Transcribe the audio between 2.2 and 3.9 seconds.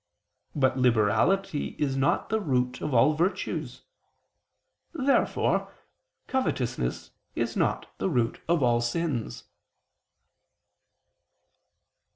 the root of all virtues.